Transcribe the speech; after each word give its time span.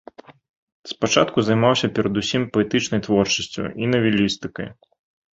Спачатку 0.91 1.37
займаўся 1.49 1.89
перадусім 1.97 2.41
паэтычнай 2.57 3.03
творчасцю 3.07 3.65
і 3.83 3.91
навелістыкай. 3.93 4.67